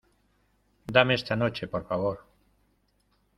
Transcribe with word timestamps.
dame 0.87 1.13
esta 1.13 1.35
noche, 1.35 1.67
por 1.67 1.85
favor. 1.87 2.17